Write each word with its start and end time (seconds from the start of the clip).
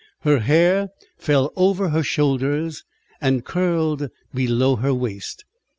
Her 0.21 0.39
hair 0.39 0.89
fell 1.15 1.53
over 1.55 1.89
her 1.89 2.01
shoulders, 2.01 2.83
and 3.21 3.45
curled 3.45 4.09
below 4.33 4.77
her 4.77 4.95
waist. 4.95 5.45